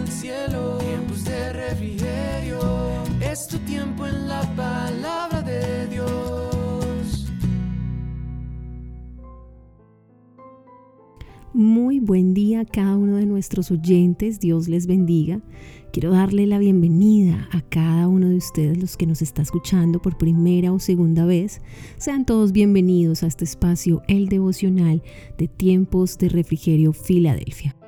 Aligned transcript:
el 0.00 0.08
cielo, 0.08 0.78
de 1.24 1.52
refrigerio. 1.52 2.58
Es 3.20 3.46
tu 3.46 3.58
tiempo 3.58 4.06
en 4.06 4.28
la 4.28 4.42
palabra 4.56 5.42
de 5.42 5.86
Dios. 5.88 7.26
Muy 11.52 12.00
buen 12.00 12.32
día 12.32 12.60
a 12.60 12.64
cada 12.64 12.96
uno 12.96 13.16
de 13.16 13.26
nuestros 13.26 13.70
oyentes, 13.70 14.40
Dios 14.40 14.68
les 14.68 14.86
bendiga. 14.86 15.40
Quiero 15.92 16.12
darle 16.12 16.46
la 16.46 16.58
bienvenida 16.58 17.48
a 17.50 17.60
cada 17.60 18.08
uno 18.08 18.28
de 18.28 18.36
ustedes, 18.36 18.78
los 18.78 18.96
que 18.96 19.06
nos 19.06 19.20
está 19.20 19.42
escuchando 19.42 20.00
por 20.00 20.16
primera 20.16 20.72
o 20.72 20.78
segunda 20.78 21.26
vez. 21.26 21.60
Sean 21.98 22.24
todos 22.24 22.52
bienvenidos 22.52 23.22
a 23.22 23.26
este 23.26 23.44
espacio, 23.44 24.02
el 24.08 24.28
devocional 24.28 25.02
de 25.36 25.48
tiempos 25.48 26.16
de 26.16 26.28
refrigerio 26.28 26.92
Filadelfia. 26.92 27.79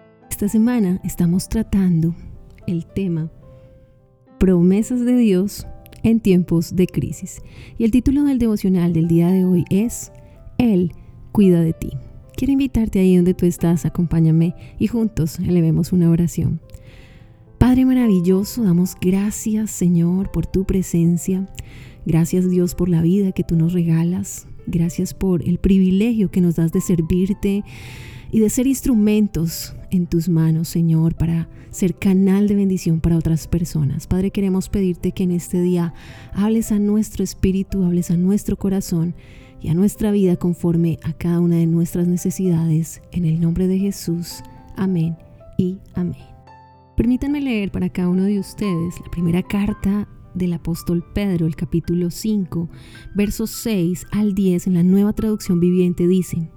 Esta 0.42 0.54
semana 0.54 1.00
estamos 1.04 1.48
tratando 1.48 2.16
el 2.66 2.84
tema 2.84 3.30
promesas 4.40 5.04
de 5.04 5.16
Dios 5.16 5.68
en 6.02 6.18
tiempos 6.18 6.74
de 6.74 6.88
crisis. 6.88 7.40
Y 7.78 7.84
el 7.84 7.92
título 7.92 8.24
del 8.24 8.40
devocional 8.40 8.92
del 8.92 9.06
día 9.06 9.28
de 9.28 9.44
hoy 9.44 9.64
es 9.70 10.10
Él 10.58 10.94
cuida 11.30 11.60
de 11.60 11.74
ti. 11.74 11.90
Quiero 12.36 12.54
invitarte 12.54 12.98
ahí 12.98 13.14
donde 13.14 13.34
tú 13.34 13.46
estás, 13.46 13.86
acompáñame 13.86 14.56
y 14.80 14.88
juntos 14.88 15.38
elevemos 15.38 15.92
una 15.92 16.10
oración. 16.10 16.60
Padre 17.58 17.84
maravilloso, 17.84 18.64
damos 18.64 18.96
gracias 19.00 19.70
Señor 19.70 20.32
por 20.32 20.46
tu 20.46 20.64
presencia. 20.64 21.48
Gracias 22.04 22.50
Dios 22.50 22.74
por 22.74 22.88
la 22.88 23.00
vida 23.00 23.30
que 23.30 23.44
tú 23.44 23.54
nos 23.54 23.74
regalas. 23.74 24.48
Gracias 24.66 25.14
por 25.14 25.48
el 25.48 25.58
privilegio 25.58 26.32
que 26.32 26.40
nos 26.40 26.56
das 26.56 26.72
de 26.72 26.80
servirte 26.80 27.62
y 28.32 28.40
de 28.40 28.50
ser 28.50 28.66
instrumentos 28.66 29.76
en 29.90 30.06
tus 30.06 30.28
manos, 30.28 30.66
Señor, 30.66 31.14
para 31.14 31.48
ser 31.70 31.94
canal 31.94 32.48
de 32.48 32.56
bendición 32.56 33.00
para 33.00 33.18
otras 33.18 33.46
personas. 33.46 34.06
Padre, 34.06 34.30
queremos 34.30 34.70
pedirte 34.70 35.12
que 35.12 35.22
en 35.22 35.32
este 35.32 35.60
día 35.60 35.92
hables 36.32 36.72
a 36.72 36.78
nuestro 36.78 37.22
espíritu, 37.22 37.84
hables 37.84 38.10
a 38.10 38.16
nuestro 38.16 38.56
corazón 38.56 39.14
y 39.60 39.68
a 39.68 39.74
nuestra 39.74 40.10
vida 40.10 40.36
conforme 40.36 40.98
a 41.04 41.12
cada 41.12 41.40
una 41.40 41.56
de 41.56 41.66
nuestras 41.66 42.08
necesidades. 42.08 43.02
En 43.12 43.26
el 43.26 43.38
nombre 43.38 43.68
de 43.68 43.78
Jesús. 43.78 44.42
Amén 44.76 45.16
y 45.58 45.78
amén. 45.94 46.16
Permítanme 46.96 47.42
leer 47.42 47.70
para 47.70 47.90
cada 47.90 48.08
uno 48.08 48.24
de 48.24 48.38
ustedes 48.38 48.98
la 48.98 49.10
primera 49.10 49.42
carta 49.42 50.08
del 50.34 50.54
apóstol 50.54 51.04
Pedro, 51.14 51.46
el 51.46 51.54
capítulo 51.54 52.10
5, 52.10 52.70
versos 53.14 53.50
6 53.50 54.06
al 54.10 54.34
10 54.34 54.68
en 54.68 54.74
la 54.74 54.82
nueva 54.82 55.12
traducción 55.12 55.60
viviente 55.60 56.06
dice, 56.06 56.48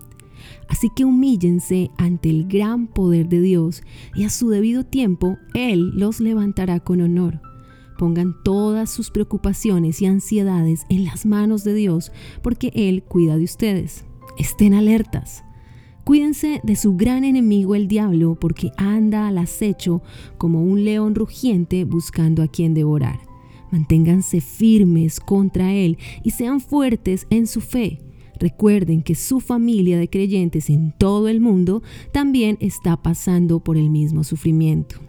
Así 0.67 0.89
que 0.95 1.05
humíllense 1.05 1.91
ante 1.97 2.29
el 2.29 2.47
gran 2.47 2.87
poder 2.87 3.29
de 3.29 3.41
Dios 3.41 3.83
y 4.15 4.23
a 4.23 4.29
su 4.29 4.49
debido 4.49 4.83
tiempo 4.83 5.37
Él 5.53 5.91
los 5.95 6.19
levantará 6.19 6.79
con 6.79 7.01
honor. 7.01 7.41
Pongan 7.97 8.35
todas 8.43 8.89
sus 8.89 9.09
preocupaciones 9.09 10.01
y 10.01 10.05
ansiedades 10.05 10.85
en 10.89 11.05
las 11.05 11.25
manos 11.25 11.63
de 11.63 11.73
Dios 11.73 12.11
porque 12.41 12.71
Él 12.75 13.03
cuida 13.03 13.37
de 13.37 13.45
ustedes. 13.45 14.05
Estén 14.37 14.73
alertas. 14.73 15.45
Cuídense 16.05 16.61
de 16.63 16.75
su 16.75 16.95
gran 16.95 17.23
enemigo 17.23 17.73
el 17.73 17.87
diablo, 17.87 18.35
porque 18.39 18.69
anda 18.77 19.27
al 19.27 19.39
acecho 19.39 20.03
como 20.37 20.61
un 20.61 20.85
león 20.85 21.15
rugiente 21.15 21.83
buscando 21.83 22.43
a 22.43 22.47
quien 22.47 22.75
devorar. 22.75 23.19
Manténganse 23.71 24.39
firmes 24.39 25.19
contra 25.19 25.73
él 25.73 25.97
y 26.23 26.29
sean 26.29 26.61
fuertes 26.61 27.25
en 27.31 27.47
su 27.47 27.59
fe. 27.59 28.01
Recuerden 28.39 29.01
que 29.01 29.15
su 29.15 29.39
familia 29.39 29.97
de 29.97 30.09
creyentes 30.09 30.69
en 30.69 30.93
todo 30.97 31.27
el 31.27 31.41
mundo 31.41 31.83
también 32.11 32.57
está 32.59 32.97
pasando 32.97 33.59
por 33.59 33.77
el 33.77 33.89
mismo 33.89 34.23
sufrimiento 34.23 34.99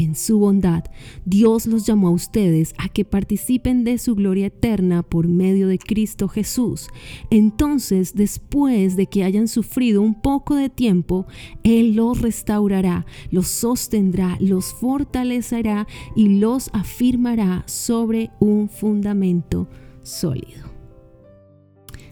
en 0.00 0.14
su 0.14 0.38
bondad, 0.38 0.84
Dios 1.24 1.66
los 1.66 1.86
llamó 1.86 2.08
a 2.08 2.12
ustedes 2.12 2.74
a 2.78 2.88
que 2.88 3.04
participen 3.04 3.84
de 3.84 3.98
su 3.98 4.14
gloria 4.14 4.46
eterna 4.46 5.02
por 5.02 5.28
medio 5.28 5.68
de 5.68 5.78
Cristo 5.78 6.28
Jesús. 6.28 6.88
Entonces, 7.30 8.14
después 8.14 8.96
de 8.96 9.06
que 9.06 9.24
hayan 9.24 9.46
sufrido 9.46 10.00
un 10.02 10.14
poco 10.20 10.54
de 10.54 10.70
tiempo, 10.70 11.26
Él 11.62 11.94
los 11.94 12.20
restaurará, 12.20 13.04
los 13.30 13.48
sostendrá, 13.48 14.36
los 14.40 14.72
fortalecerá 14.72 15.86
y 16.16 16.40
los 16.40 16.70
afirmará 16.72 17.64
sobre 17.66 18.30
un 18.40 18.68
fundamento 18.68 19.68
sólido. 20.02 20.69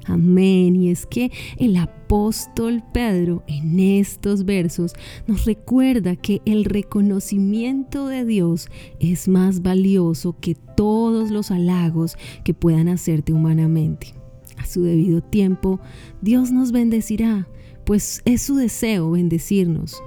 Amén. 0.08 0.76
Y 0.76 0.90
es 0.90 1.06
que 1.06 1.30
el 1.56 1.76
apóstol 1.76 2.82
Pedro 2.92 3.44
en 3.46 3.78
estos 3.78 4.44
versos 4.44 4.94
nos 5.26 5.44
recuerda 5.44 6.16
que 6.16 6.40
el 6.44 6.64
reconocimiento 6.64 8.06
de 8.06 8.24
Dios 8.24 8.68
es 9.00 9.28
más 9.28 9.62
valioso 9.62 10.36
que 10.40 10.54
todos 10.54 11.30
los 11.30 11.50
halagos 11.50 12.16
que 12.44 12.54
puedan 12.54 12.88
hacerte 12.88 13.32
humanamente. 13.32 14.14
A 14.56 14.66
su 14.66 14.82
debido 14.82 15.20
tiempo, 15.20 15.80
Dios 16.20 16.50
nos 16.50 16.72
bendecirá, 16.72 17.48
pues 17.84 18.22
es 18.24 18.42
su 18.42 18.56
deseo 18.56 19.10
bendecirnos. 19.12 20.02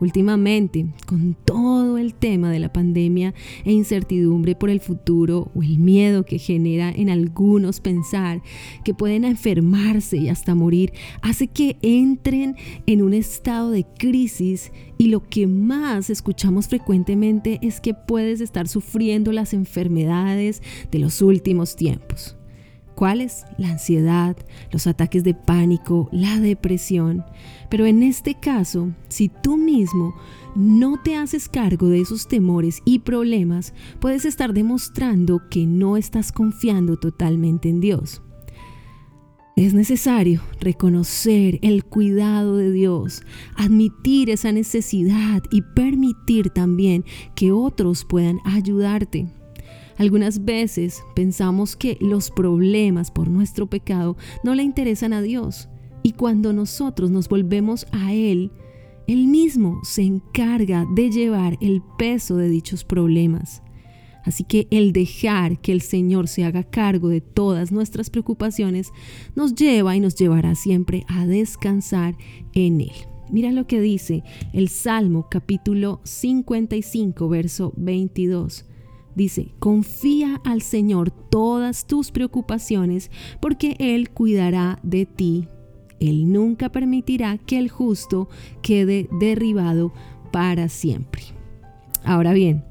Últimamente, 0.00 0.86
con 1.06 1.36
todo 1.44 1.98
el 1.98 2.14
tema 2.14 2.50
de 2.50 2.58
la 2.58 2.72
pandemia 2.72 3.34
e 3.64 3.72
incertidumbre 3.72 4.54
por 4.54 4.70
el 4.70 4.80
futuro 4.80 5.50
o 5.54 5.62
el 5.62 5.78
miedo 5.78 6.24
que 6.24 6.38
genera 6.38 6.90
en 6.90 7.10
algunos 7.10 7.80
pensar 7.80 8.42
que 8.82 8.94
pueden 8.94 9.24
enfermarse 9.24 10.16
y 10.16 10.28
hasta 10.30 10.54
morir, 10.54 10.92
hace 11.20 11.48
que 11.48 11.76
entren 11.82 12.56
en 12.86 13.02
un 13.02 13.12
estado 13.12 13.70
de 13.70 13.84
crisis 13.98 14.72
y 14.96 15.08
lo 15.08 15.28
que 15.28 15.46
más 15.46 16.08
escuchamos 16.08 16.68
frecuentemente 16.68 17.58
es 17.62 17.80
que 17.80 17.92
puedes 17.92 18.40
estar 18.40 18.68
sufriendo 18.68 19.32
las 19.32 19.52
enfermedades 19.52 20.62
de 20.90 20.98
los 20.98 21.20
últimos 21.20 21.76
tiempos. 21.76 22.39
¿Cuáles? 23.00 23.46
La 23.56 23.70
ansiedad, 23.70 24.36
los 24.70 24.86
ataques 24.86 25.24
de 25.24 25.32
pánico, 25.32 26.10
la 26.12 26.38
depresión. 26.38 27.24
Pero 27.70 27.86
en 27.86 28.02
este 28.02 28.34
caso, 28.34 28.90
si 29.08 29.30
tú 29.30 29.56
mismo 29.56 30.14
no 30.54 31.00
te 31.02 31.16
haces 31.16 31.48
cargo 31.48 31.88
de 31.88 32.02
esos 32.02 32.28
temores 32.28 32.82
y 32.84 32.98
problemas, 32.98 33.72
puedes 34.00 34.26
estar 34.26 34.52
demostrando 34.52 35.40
que 35.48 35.64
no 35.64 35.96
estás 35.96 36.30
confiando 36.30 36.98
totalmente 36.98 37.70
en 37.70 37.80
Dios. 37.80 38.20
Es 39.56 39.72
necesario 39.72 40.42
reconocer 40.60 41.58
el 41.62 41.86
cuidado 41.86 42.58
de 42.58 42.70
Dios, 42.70 43.22
admitir 43.56 44.28
esa 44.28 44.52
necesidad 44.52 45.42
y 45.50 45.62
permitir 45.62 46.50
también 46.50 47.06
que 47.34 47.50
otros 47.50 48.04
puedan 48.04 48.40
ayudarte. 48.44 49.39
Algunas 50.00 50.46
veces 50.46 51.04
pensamos 51.14 51.76
que 51.76 51.98
los 52.00 52.30
problemas 52.30 53.10
por 53.10 53.28
nuestro 53.28 53.66
pecado 53.66 54.16
no 54.42 54.54
le 54.54 54.62
interesan 54.62 55.12
a 55.12 55.20
Dios 55.20 55.68
y 56.02 56.12
cuando 56.12 56.54
nosotros 56.54 57.10
nos 57.10 57.28
volvemos 57.28 57.86
a 57.92 58.14
Él, 58.14 58.50
Él 59.06 59.26
mismo 59.26 59.78
se 59.84 60.00
encarga 60.00 60.86
de 60.94 61.10
llevar 61.10 61.58
el 61.60 61.82
peso 61.98 62.38
de 62.38 62.48
dichos 62.48 62.82
problemas. 62.82 63.62
Así 64.24 64.42
que 64.42 64.68
el 64.70 64.94
dejar 64.94 65.60
que 65.60 65.70
el 65.70 65.82
Señor 65.82 66.28
se 66.28 66.46
haga 66.46 66.64
cargo 66.64 67.10
de 67.10 67.20
todas 67.20 67.70
nuestras 67.70 68.08
preocupaciones 68.08 68.92
nos 69.36 69.54
lleva 69.54 69.96
y 69.96 70.00
nos 70.00 70.14
llevará 70.14 70.54
siempre 70.54 71.04
a 71.08 71.26
descansar 71.26 72.16
en 72.54 72.80
Él. 72.80 72.92
Mira 73.30 73.52
lo 73.52 73.66
que 73.66 73.82
dice 73.82 74.22
el 74.54 74.70
Salmo 74.70 75.26
capítulo 75.30 76.00
55, 76.04 77.28
verso 77.28 77.74
22. 77.76 78.64
Dice, 79.14 79.52
confía 79.58 80.40
al 80.44 80.62
Señor 80.62 81.10
todas 81.10 81.86
tus 81.86 82.10
preocupaciones 82.10 83.10
porque 83.40 83.76
Él 83.78 84.10
cuidará 84.10 84.78
de 84.82 85.06
ti. 85.06 85.48
Él 85.98 86.32
nunca 86.32 86.70
permitirá 86.70 87.38
que 87.38 87.58
el 87.58 87.68
justo 87.68 88.28
quede 88.62 89.08
derribado 89.20 89.92
para 90.32 90.68
siempre. 90.68 91.22
Ahora 92.04 92.32
bien, 92.32 92.64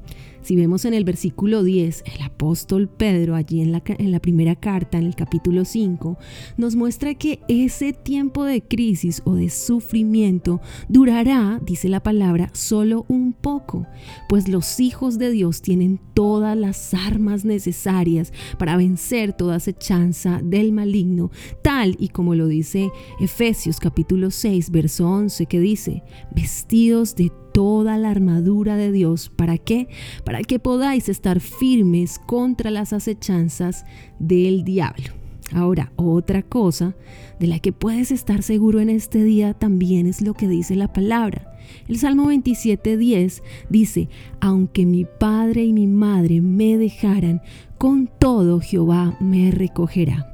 si 0.50 0.56
vemos 0.56 0.84
en 0.84 0.94
el 0.94 1.04
versículo 1.04 1.62
10, 1.62 2.02
el 2.12 2.22
apóstol 2.22 2.88
Pedro, 2.88 3.36
allí 3.36 3.60
en 3.60 3.70
la, 3.70 3.84
en 3.86 4.10
la, 4.10 4.18
primera 4.18 4.56
carta, 4.56 4.98
en 4.98 5.06
el 5.06 5.14
capítulo 5.14 5.64
5, 5.64 6.18
nos 6.56 6.74
muestra 6.74 7.14
que 7.14 7.38
ese 7.46 7.92
tiempo 7.92 8.42
de 8.42 8.60
crisis 8.60 9.22
o 9.24 9.36
de 9.36 9.48
sufrimiento 9.48 10.60
durará, 10.88 11.60
dice 11.64 11.88
la 11.88 12.02
palabra, 12.02 12.50
solo 12.52 13.04
un 13.06 13.32
poco, 13.32 13.86
pues 14.28 14.48
los 14.48 14.80
hijos 14.80 15.18
de 15.18 15.30
Dios 15.30 15.62
tienen 15.62 16.00
todas 16.14 16.58
las 16.58 16.94
armas 16.94 17.44
necesarias 17.44 18.32
para 18.58 18.76
vencer 18.76 19.32
toda 19.32 19.54
acechanza 19.54 20.40
del 20.42 20.72
maligno, 20.72 21.30
tal 21.62 21.94
y 22.00 22.08
como 22.08 22.34
lo 22.34 22.48
dice 22.48 22.90
Efesios 23.20 23.78
capítulo 23.78 24.32
6, 24.32 24.72
verso 24.72 25.08
11, 25.08 25.46
que 25.46 25.60
dice, 25.60 26.02
vestidos 26.34 27.14
de 27.14 27.30
toda 27.52 27.98
la 27.98 28.10
armadura 28.10 28.76
de 28.76 28.92
Dios. 28.92 29.30
¿Para 29.34 29.58
qué? 29.58 29.88
Para 30.24 30.42
que 30.42 30.58
podáis 30.58 31.08
estar 31.08 31.40
firmes 31.40 32.18
contra 32.18 32.70
las 32.70 32.92
acechanzas 32.92 33.84
del 34.18 34.64
diablo. 34.64 35.20
Ahora, 35.52 35.92
otra 35.96 36.42
cosa 36.42 36.94
de 37.40 37.48
la 37.48 37.58
que 37.58 37.72
puedes 37.72 38.12
estar 38.12 38.42
seguro 38.42 38.80
en 38.80 38.88
este 38.88 39.24
día 39.24 39.54
también 39.54 40.06
es 40.06 40.22
lo 40.22 40.34
que 40.34 40.46
dice 40.46 40.76
la 40.76 40.92
palabra. 40.92 41.58
El 41.88 41.98
Salmo 41.98 42.30
27.10 42.30 43.42
dice, 43.68 44.08
aunque 44.40 44.86
mi 44.86 45.04
padre 45.04 45.64
y 45.64 45.72
mi 45.72 45.86
madre 45.86 46.40
me 46.40 46.78
dejaran, 46.78 47.42
con 47.78 48.06
todo 48.06 48.60
Jehová 48.60 49.16
me 49.20 49.50
recogerá. 49.50 50.26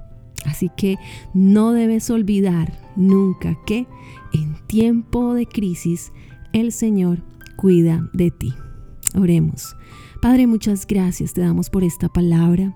Así 0.45 0.71
que 0.77 0.97
no 1.35 1.73
debes 1.73 2.11
olvidar 2.11 2.73
nunca 2.95 3.59
que 3.67 3.87
en 4.33 4.55
tiempo 4.67 5.35
de 5.35 5.47
crisis 5.47 6.13
el 6.53 6.73
Señor 6.73 7.23
cuida 7.57 8.09
de 8.13 8.31
ti. 8.31 8.53
Oremos. 9.15 9.77
Padre, 10.21 10.47
muchas 10.47 10.87
gracias 10.87 11.35
te 11.35 11.41
damos 11.41 11.71
por 11.71 11.85
esta 11.85 12.09
palabra. 12.09 12.75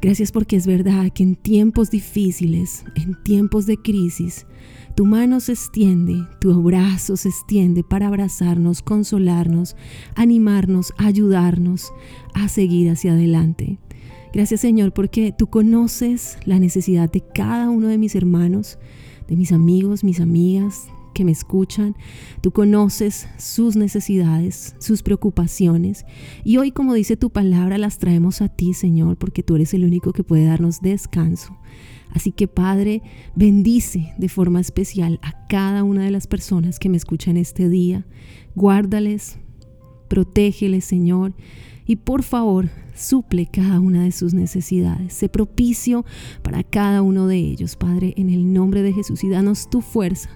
Gracias 0.00 0.32
porque 0.32 0.56
es 0.56 0.66
verdad 0.66 1.10
que 1.12 1.22
en 1.22 1.34
tiempos 1.34 1.90
difíciles, 1.90 2.84
en 2.94 3.16
tiempos 3.22 3.64
de 3.66 3.78
crisis, 3.78 4.46
tu 4.94 5.06
mano 5.06 5.40
se 5.40 5.52
extiende, 5.52 6.14
tu 6.40 6.62
brazo 6.62 7.16
se 7.16 7.30
extiende 7.30 7.82
para 7.82 8.08
abrazarnos, 8.08 8.82
consolarnos, 8.82 9.76
animarnos, 10.14 10.92
ayudarnos 10.98 11.90
a 12.34 12.48
seguir 12.48 12.90
hacia 12.90 13.12
adelante. 13.12 13.78
Gracias 14.32 14.60
Señor 14.60 14.92
porque 14.92 15.32
tú 15.36 15.46
conoces 15.46 16.38
la 16.44 16.58
necesidad 16.58 17.10
de 17.10 17.22
cada 17.22 17.70
uno 17.70 17.88
de 17.88 17.98
mis 17.98 18.14
hermanos, 18.14 18.78
de 19.26 19.36
mis 19.36 19.52
amigos, 19.52 20.04
mis 20.04 20.20
amigas, 20.20 20.88
que 21.14 21.24
me 21.24 21.32
escuchan. 21.32 21.96
Tú 22.42 22.50
conoces 22.50 23.26
sus 23.38 23.76
necesidades, 23.76 24.74
sus 24.78 25.02
preocupaciones. 25.02 26.04
Y 26.44 26.58
hoy, 26.58 26.72
como 26.72 26.92
dice 26.92 27.16
tu 27.16 27.30
palabra, 27.30 27.78
las 27.78 27.98
traemos 27.98 28.42
a 28.42 28.48
ti, 28.48 28.74
Señor, 28.74 29.16
porque 29.16 29.42
tú 29.42 29.56
eres 29.56 29.72
el 29.72 29.84
único 29.84 30.12
que 30.12 30.24
puede 30.24 30.44
darnos 30.44 30.82
descanso. 30.82 31.56
Así 32.10 32.30
que 32.30 32.46
Padre, 32.46 33.02
bendice 33.34 34.12
de 34.18 34.28
forma 34.28 34.60
especial 34.60 35.18
a 35.22 35.46
cada 35.48 35.82
una 35.82 36.04
de 36.04 36.10
las 36.10 36.26
personas 36.26 36.78
que 36.78 36.88
me 36.88 36.96
escuchan 36.96 37.36
este 37.36 37.68
día. 37.68 38.06
Guárdales, 38.54 39.38
protégeles, 40.08 40.84
Señor. 40.84 41.34
Y 41.86 41.96
por 41.96 42.22
favor, 42.22 42.70
suple 42.94 43.46
cada 43.46 43.80
una 43.80 44.04
de 44.04 44.12
sus 44.12 44.32
necesidades. 44.32 45.12
Sé 45.12 45.28
propicio 45.28 46.04
para 46.42 46.62
cada 46.62 47.02
uno 47.02 47.26
de 47.26 47.36
ellos, 47.36 47.76
Padre, 47.76 48.14
en 48.16 48.30
el 48.30 48.52
nombre 48.52 48.82
de 48.82 48.92
Jesús. 48.92 49.24
Y 49.24 49.28
danos 49.28 49.68
tu 49.68 49.80
fuerza 49.80 50.30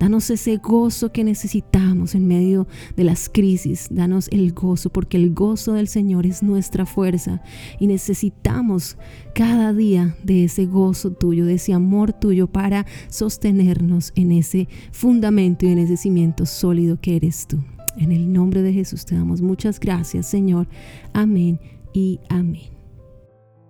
Danos 0.00 0.30
ese 0.30 0.56
gozo 0.56 1.12
que 1.12 1.24
necesitamos 1.24 2.14
en 2.14 2.26
medio 2.26 2.66
de 2.96 3.04
las 3.04 3.28
crisis. 3.28 3.88
Danos 3.90 4.28
el 4.32 4.54
gozo, 4.54 4.88
porque 4.88 5.18
el 5.18 5.34
gozo 5.34 5.74
del 5.74 5.88
Señor 5.88 6.24
es 6.24 6.42
nuestra 6.42 6.86
fuerza 6.86 7.42
y 7.78 7.86
necesitamos 7.86 8.96
cada 9.34 9.74
día 9.74 10.16
de 10.24 10.44
ese 10.44 10.64
gozo 10.64 11.12
tuyo, 11.12 11.44
de 11.44 11.54
ese 11.54 11.74
amor 11.74 12.14
tuyo 12.14 12.46
para 12.46 12.86
sostenernos 13.10 14.12
en 14.14 14.32
ese 14.32 14.68
fundamento 14.90 15.66
y 15.66 15.68
en 15.68 15.78
ese 15.78 15.98
cimiento 15.98 16.46
sólido 16.46 16.98
que 16.98 17.16
eres 17.16 17.46
tú. 17.46 17.62
En 17.98 18.10
el 18.10 18.32
nombre 18.32 18.62
de 18.62 18.72
Jesús 18.72 19.04
te 19.04 19.14
damos 19.14 19.42
muchas 19.42 19.78
gracias, 19.78 20.26
Señor. 20.26 20.66
Amén 21.12 21.60
y 21.92 22.20
amén. 22.30 22.79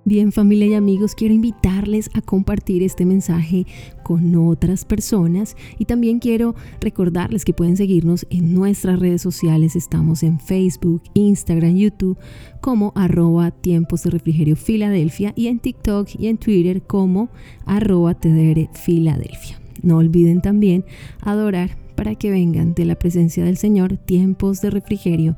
Bien 0.06 0.32
familia 0.32 0.66
y 0.66 0.74
amigos, 0.74 1.14
quiero 1.14 1.34
invitarles 1.34 2.08
a 2.14 2.22
compartir 2.22 2.82
este 2.82 3.04
mensaje 3.04 3.66
con 4.02 4.34
otras 4.34 4.86
personas 4.86 5.56
y 5.78 5.84
también 5.84 6.20
quiero 6.20 6.54
recordarles 6.80 7.44
que 7.44 7.52
pueden 7.52 7.76
seguirnos 7.76 8.26
en 8.30 8.54
nuestras 8.54 8.98
redes 8.98 9.20
sociales. 9.20 9.76
Estamos 9.76 10.22
en 10.22 10.40
Facebook, 10.40 11.02
Instagram, 11.12 11.76
YouTube 11.76 12.16
como 12.62 12.92
arroba 12.96 13.50
tiempos 13.50 14.02
de 14.04 14.10
refrigerio 14.10 14.56
Filadelfia 14.56 15.34
y 15.36 15.48
en 15.48 15.58
TikTok 15.58 16.08
y 16.18 16.28
en 16.28 16.38
Twitter 16.38 16.80
como 16.80 17.28
arroba 17.66 18.14
TDR 18.14 18.70
Filadelfia. 18.72 19.60
No 19.82 19.98
olviden 19.98 20.40
también 20.40 20.86
adorar 21.20 21.76
para 21.94 22.14
que 22.14 22.30
vengan 22.30 22.72
de 22.72 22.86
la 22.86 22.98
presencia 22.98 23.44
del 23.44 23.58
Señor 23.58 23.98
tiempos 23.98 24.62
de 24.62 24.70
refrigerio 24.70 25.36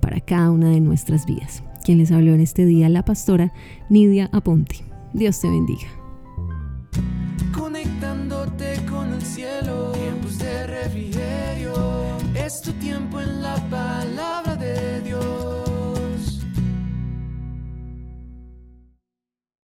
para 0.00 0.20
cada 0.20 0.52
una 0.52 0.70
de 0.70 0.80
nuestras 0.80 1.26
vidas. 1.26 1.64
Quien 1.84 1.98
les 1.98 2.10
habló 2.10 2.32
en 2.32 2.40
este 2.40 2.64
día, 2.64 2.88
la 2.88 3.04
pastora 3.04 3.52
Nidia 3.90 4.30
Aponte. 4.32 4.76
Dios 5.12 5.38
te 5.40 5.50
bendiga. 5.50 5.86
Conectándote 7.52 8.84
con 8.90 9.12
el 9.12 9.22
cielo, 9.22 9.92
tiempos 9.92 10.38
de 10.38 10.66
refrigerio, 10.66 11.74
es 12.34 12.62
tu 12.62 12.72
tiempo 12.72 13.20
en 13.20 13.42
la 13.42 13.56
paz 13.68 14.06